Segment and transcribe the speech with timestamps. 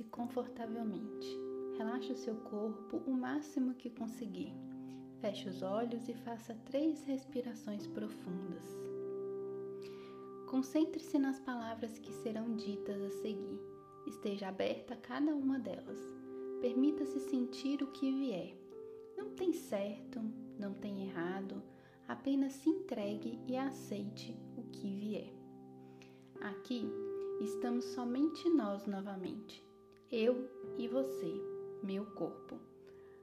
[0.00, 1.38] Sente-se confortavelmente.
[1.76, 4.52] Relaxe o seu corpo o máximo que conseguir.
[5.20, 8.64] Feche os olhos e faça três respirações profundas.
[10.48, 13.60] Concentre-se nas palavras que serão ditas a seguir.
[14.06, 15.98] Esteja aberta a cada uma delas.
[16.60, 18.56] Permita-se sentir o que vier.
[19.16, 20.20] Não tem certo,
[20.58, 21.62] não tem errado,
[22.08, 25.32] apenas se entregue e aceite o que vier.
[26.40, 26.88] Aqui
[27.42, 29.62] estamos somente nós novamente,
[30.10, 31.40] eu e você,
[31.84, 32.58] meu corpo.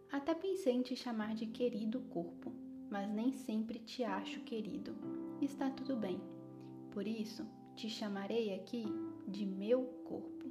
[0.09, 2.54] Até pensei em te chamar de querido corpo,
[2.90, 4.95] mas nem sempre te acho querido.
[5.42, 6.22] Está tudo bem.
[6.92, 7.45] Por isso,
[7.76, 8.86] te chamarei aqui
[9.28, 10.50] de meu corpo.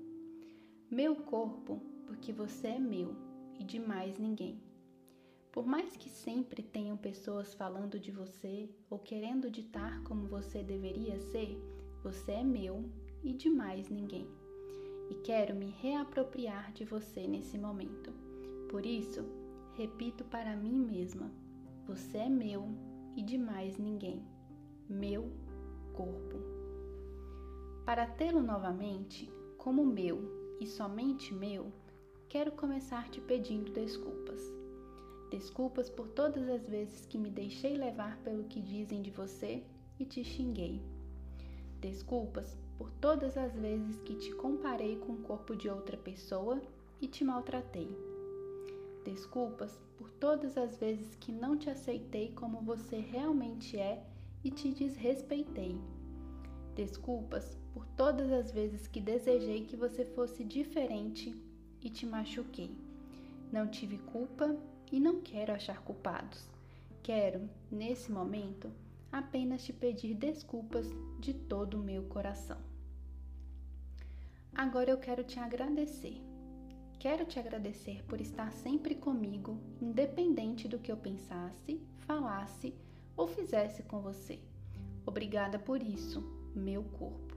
[0.91, 3.17] Meu corpo, porque você é meu
[3.59, 4.61] e de mais ninguém.
[5.51, 11.19] Por mais que sempre tenham pessoas falando de você ou querendo ditar como você deveria
[11.19, 11.59] ser,
[12.03, 12.85] você é meu
[13.25, 14.29] e de mais ninguém.
[15.09, 18.13] E quero me reapropriar de você nesse momento.
[18.69, 19.25] Por isso,
[19.75, 21.31] repito para mim mesma:
[21.87, 22.69] você é meu
[23.17, 24.23] e de mais ninguém.
[24.89, 25.31] Meu
[25.93, 26.39] corpo.
[27.85, 31.73] Para tê-lo novamente como meu e somente meu,
[32.29, 34.41] quero começar te pedindo desculpas.
[35.31, 39.65] Desculpas por todas as vezes que me deixei levar pelo que dizem de você
[39.99, 40.81] e te xinguei.
[41.81, 46.61] Desculpas por todas as vezes que te comparei com o corpo de outra pessoa
[47.01, 47.97] e te maltratei.
[49.05, 54.05] Desculpas por todas as vezes que não te aceitei como você realmente é
[54.43, 55.81] e te desrespeitei.
[56.75, 61.35] Desculpas por todas as vezes que desejei que você fosse diferente
[61.81, 62.77] e te machuquei.
[63.53, 64.57] Não tive culpa
[64.91, 66.49] e não quero achar culpados.
[67.03, 68.71] Quero, nesse momento,
[69.17, 70.87] apenas te pedir desculpas
[71.19, 72.59] de todo o meu coração.
[74.55, 76.21] Agora eu quero te agradecer.
[76.99, 82.75] Quero te agradecer por estar sempre comigo, independente do que eu pensasse, falasse
[83.17, 84.39] ou fizesse com você.
[85.07, 86.21] Obrigada por isso,
[86.55, 87.35] meu corpo.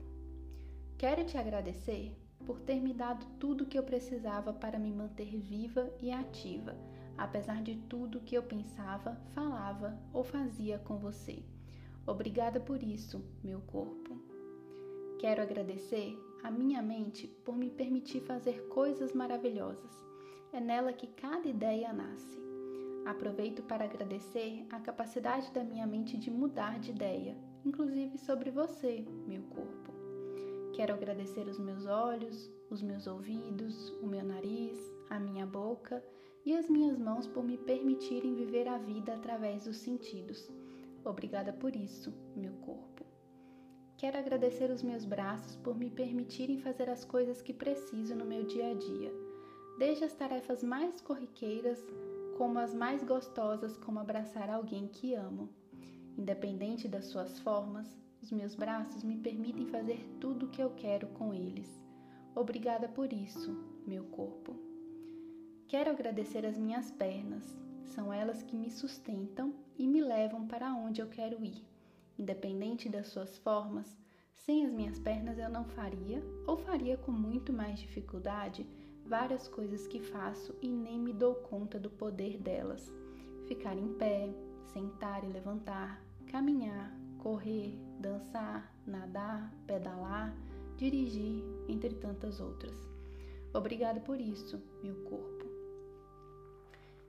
[0.98, 2.14] Quero te agradecer
[2.44, 6.76] por ter me dado tudo o que eu precisava para me manter viva e ativa,
[7.16, 11.42] apesar de tudo que eu pensava, falava ou fazia com você.
[12.10, 14.20] Obrigada por isso, meu corpo.
[15.20, 19.94] Quero agradecer a minha mente por me permitir fazer coisas maravilhosas.
[20.52, 22.36] É nela que cada ideia nasce.
[23.06, 29.06] Aproveito para agradecer a capacidade da minha mente de mudar de ideia, inclusive sobre você,
[29.28, 29.92] meu corpo.
[30.72, 34.76] Quero agradecer os meus olhos, os meus ouvidos, o meu nariz,
[35.08, 36.04] a minha boca
[36.44, 40.50] e as minhas mãos por me permitirem viver a vida através dos sentidos.
[41.04, 43.04] Obrigada por isso, meu corpo.
[43.96, 48.44] Quero agradecer os meus braços por me permitirem fazer as coisas que preciso no meu
[48.46, 49.12] dia a dia,
[49.78, 51.84] desde as tarefas mais corriqueiras
[52.40, 55.50] como as mais gostosas, como abraçar alguém que amo.
[56.16, 61.08] Independente das suas formas, os meus braços me permitem fazer tudo o que eu quero
[61.08, 61.82] com eles.
[62.34, 63.54] Obrigada por isso,
[63.86, 64.56] meu corpo.
[65.68, 67.44] Quero agradecer as minhas pernas,
[67.84, 71.64] são elas que me sustentam e me levam para onde eu quero ir.
[72.18, 73.98] Independente das suas formas,
[74.34, 78.66] sem as minhas pernas eu não faria, ou faria com muito mais dificuldade,
[79.06, 82.92] várias coisas que faço e nem me dou conta do poder delas.
[83.48, 84.28] Ficar em pé,
[84.66, 90.36] sentar e levantar, caminhar, correr, dançar, nadar, pedalar,
[90.76, 92.76] dirigir, entre tantas outras.
[93.54, 95.49] Obrigado por isso, meu corpo.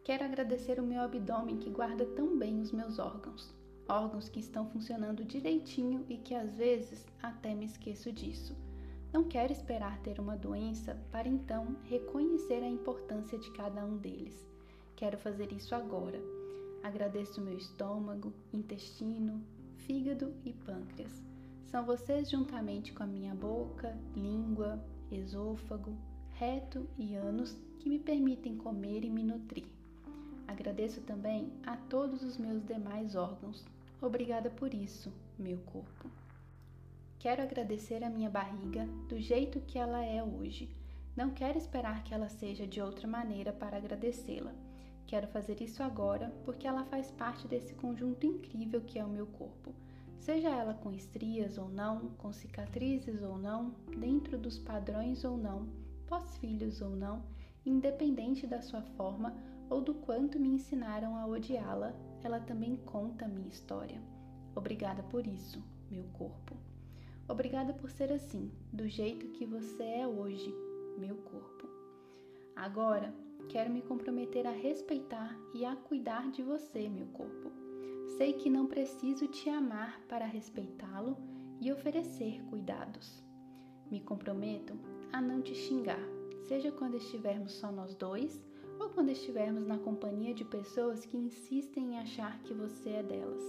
[0.04, 3.54] Quero agradecer o meu abdômen que guarda tão bem os meus órgãos,
[3.88, 8.58] órgãos que estão funcionando direitinho e que às vezes até me esqueço disso.
[9.14, 14.50] Não quero esperar ter uma doença para então reconhecer a importância de cada um deles.
[14.96, 16.20] Quero fazer isso agora.
[16.82, 19.40] Agradeço o meu estômago, intestino,
[19.76, 21.22] fígado e pâncreas.
[21.66, 25.96] São vocês, juntamente com a minha boca, língua, esôfago,
[26.32, 29.81] reto e ânus, que me permitem comer e me nutrir.
[30.52, 33.66] Agradeço também a todos os meus demais órgãos.
[34.02, 35.10] Obrigada por isso,
[35.40, 36.12] meu corpo.
[37.18, 40.70] Quero agradecer a minha barriga do jeito que ela é hoje.
[41.16, 44.54] Não quero esperar que ela seja de outra maneira para agradecê-la.
[45.08, 49.28] Quero fazer isso agora porque ela faz parte desse conjunto incrível que é o meu
[49.28, 49.74] corpo.
[50.20, 55.70] Seja ela com estrias ou não, com cicatrizes ou não, dentro dos padrões ou não,
[56.08, 57.24] pós-filhos ou não,
[57.66, 59.36] independente da sua forma,
[59.70, 61.94] ou do quanto me ensinaram a odiá-la,
[62.24, 64.02] ela também conta minha história.
[64.56, 66.56] Obrigada por isso, meu corpo.
[67.28, 70.54] Obrigada por ser assim, do jeito que você é hoje,
[70.98, 71.70] meu corpo.
[72.56, 73.14] Agora,
[73.48, 77.50] quero me comprometer a respeitar e a cuidar de você, meu corpo.
[78.18, 81.18] Sei que não preciso te amar para respeitá-lo
[81.62, 83.24] e oferecer cuidados.
[83.90, 84.78] Me comprometo
[85.14, 86.02] a não te xingar,
[86.42, 88.44] seja quando estivermos só nós dois
[88.80, 93.44] ou quando estivermos na companhia de pessoas que insistem em achar que você é delas.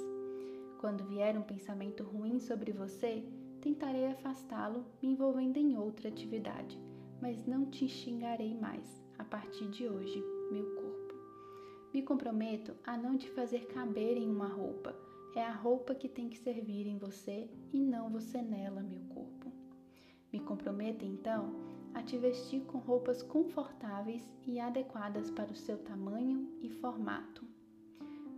[0.79, 3.25] Quando vier um pensamento ruim sobre você,
[3.61, 6.79] tentarei afastá-lo me envolvendo em outra atividade,
[7.21, 11.15] mas não te xingarei mais a partir de hoje, meu corpo.
[11.94, 14.97] Me comprometo a não te fazer caber em uma roupa.
[15.37, 19.53] É a roupa que tem que servir em você e não você nela, meu corpo.
[20.33, 21.55] Me comprometo então
[21.94, 27.44] a te vestir com roupas confortáveis e adequadas para o seu tamanho e formato.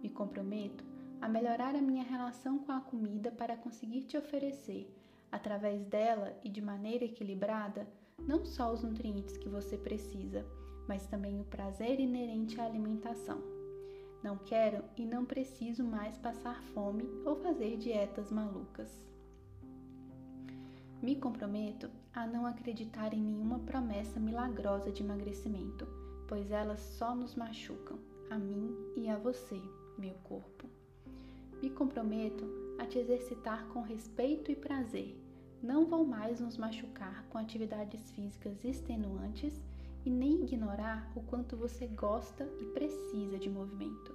[0.02, 0.84] Me comprometo
[1.20, 4.92] a melhorar a minha relação com a comida para conseguir te oferecer,
[5.32, 10.44] através dela e de maneira equilibrada, não só os nutrientes que você precisa,
[10.86, 13.40] mas também o prazer inerente à alimentação.
[14.22, 19.04] Não quero e não preciso mais passar fome ou fazer dietas malucas.
[21.02, 25.86] Me comprometo a não acreditar em nenhuma promessa milagrosa de emagrecimento,
[26.28, 27.98] pois elas só nos machucam,
[28.30, 29.60] a mim e a você,
[29.98, 30.68] meu corpo.
[31.60, 32.44] Me comprometo
[32.78, 35.20] a te exercitar com respeito e prazer.
[35.60, 39.60] Não vou mais nos machucar com atividades físicas extenuantes
[40.04, 44.14] e nem ignorar o quanto você gosta e precisa de movimento,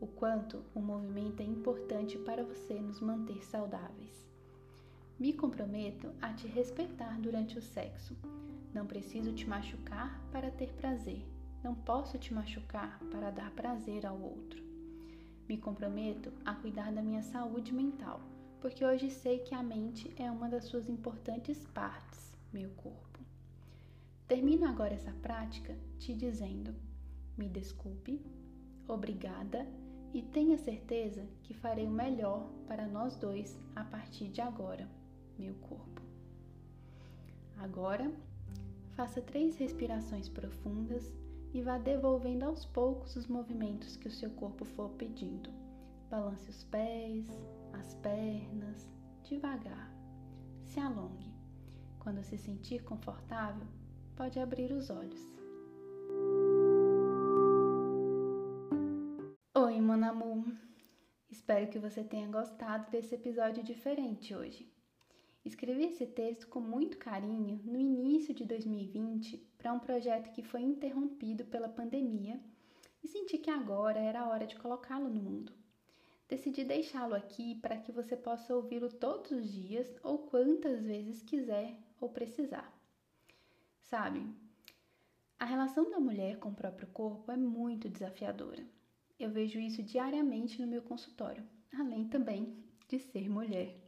[0.00, 4.31] o quanto o movimento é importante para você nos manter saudáveis.
[5.22, 8.16] Me comprometo a te respeitar durante o sexo.
[8.74, 11.24] Não preciso te machucar para ter prazer.
[11.62, 14.60] Não posso te machucar para dar prazer ao outro.
[15.48, 18.20] Me comprometo a cuidar da minha saúde mental,
[18.60, 23.20] porque hoje sei que a mente é uma das suas importantes partes, meu corpo.
[24.26, 26.74] Termino agora essa prática te dizendo:
[27.38, 28.20] me desculpe,
[28.88, 29.68] obrigada
[30.12, 34.90] e tenha certeza que farei o melhor para nós dois a partir de agora,
[35.38, 36.02] meu corpo.
[37.58, 38.12] Agora,
[38.96, 41.12] faça três respirações profundas
[41.54, 45.50] e vá devolvendo aos poucos os movimentos que o seu corpo for pedindo.
[46.10, 47.26] Balance os pés,
[47.72, 48.88] as pernas,
[49.22, 49.92] devagar.
[50.64, 51.32] Se alongue.
[51.98, 53.66] Quando se sentir confortável,
[54.16, 55.20] pode abrir os olhos.
[59.54, 60.44] Oi, mon amour!
[61.30, 64.81] Espero que você tenha gostado desse episódio diferente hoje.
[65.44, 70.62] Escrevi esse texto com muito carinho no início de 2020 para um projeto que foi
[70.62, 72.40] interrompido pela pandemia
[73.02, 75.52] e senti que agora era a hora de colocá-lo no mundo.
[76.28, 81.76] Decidi deixá-lo aqui para que você possa ouvi-lo todos os dias ou quantas vezes quiser
[82.00, 82.72] ou precisar.
[83.80, 84.24] Sabe,
[85.38, 88.64] a relação da mulher com o próprio corpo é muito desafiadora.
[89.18, 91.44] Eu vejo isso diariamente no meu consultório,
[91.76, 92.56] além também
[92.88, 93.81] de ser mulher.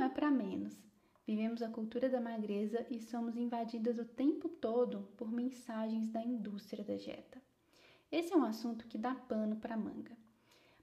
[0.00, 0.82] Não é para menos.
[1.26, 6.82] Vivemos a cultura da magreza e somos invadidas o tempo todo por mensagens da indústria
[6.82, 7.38] da dieta.
[8.10, 10.16] Esse é um assunto que dá pano para manga.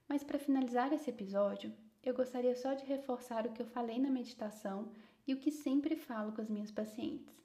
[0.08, 4.08] Mas para finalizar esse episódio, eu gostaria só de reforçar o que eu falei na
[4.08, 4.92] meditação
[5.26, 7.42] e o que sempre falo com as minhas pacientes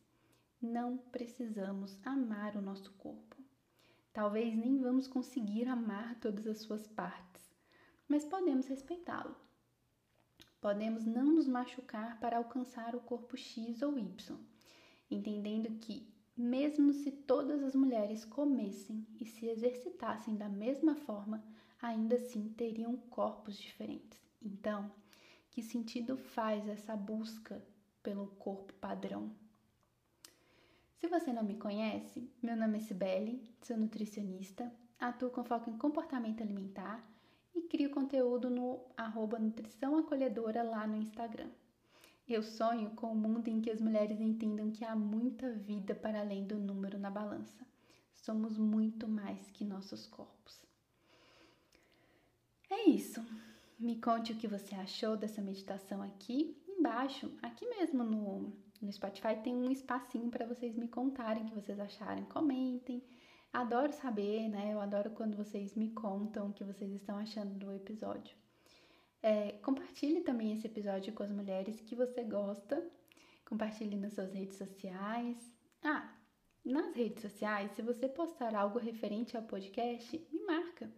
[0.62, 3.36] não precisamos amar o nosso corpo.
[4.14, 7.52] Talvez nem vamos conseguir amar todas as suas partes,
[8.08, 9.36] mas podemos respeitá-lo.
[10.64, 14.38] Podemos não nos machucar para alcançar o corpo X ou Y,
[15.12, 21.44] entendendo que, mesmo se todas as mulheres comessem e se exercitassem da mesma forma,
[21.82, 24.18] ainda assim teriam corpos diferentes.
[24.42, 24.90] Então,
[25.52, 27.62] que sentido faz essa busca
[28.02, 29.36] pelo corpo padrão?
[30.96, 35.78] Se você não me conhece, meu nome é Cibele, sou nutricionista, atuo com foco em
[35.78, 37.06] comportamento alimentar
[37.56, 41.50] e crio conteúdo no arroba nutrição acolhedora lá no Instagram.
[42.28, 46.22] Eu sonho com um mundo em que as mulheres entendam que há muita vida para
[46.22, 47.66] além do número na balança.
[48.14, 50.62] Somos muito mais que nossos corpos.
[52.70, 53.24] É isso.
[53.78, 59.38] Me conte o que você achou dessa meditação aqui embaixo, aqui mesmo no no Spotify
[59.42, 62.26] tem um espacinho para vocês me contarem o que vocês acharem.
[62.26, 63.02] Comentem.
[63.54, 64.74] Adoro saber, né?
[64.74, 68.36] Eu adoro quando vocês me contam o que vocês estão achando do episódio.
[69.22, 72.84] É, compartilhe também esse episódio com as mulheres que você gosta.
[73.46, 75.38] Compartilhe nas suas redes sociais.
[75.84, 76.18] Ah,
[76.66, 80.92] nas redes sociais, se você postar algo referente ao podcast, me marca.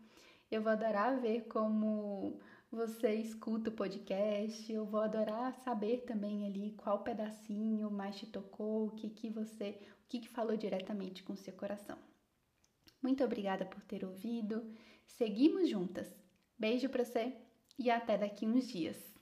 [0.50, 2.39] Eu vou adorar ver como
[2.71, 4.71] você escuta o podcast.
[4.71, 9.77] Eu vou adorar saber também ali qual pedacinho mais te tocou, o que que você,
[10.05, 11.97] o que que falou diretamente com o seu coração.
[13.05, 14.74] Muito obrigada por ter ouvido.
[15.05, 16.19] Seguimos juntas.
[16.57, 17.38] Beijo para você
[17.77, 19.14] e até daqui uns dias.